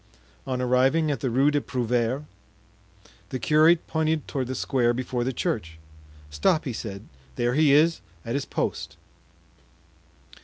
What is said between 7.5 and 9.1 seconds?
he is at his post."